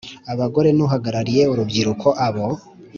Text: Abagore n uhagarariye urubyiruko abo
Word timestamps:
Abagore 0.33 0.69
n 0.73 0.79
uhagarariye 0.85 1.43
urubyiruko 1.51 2.07
abo 2.27 2.45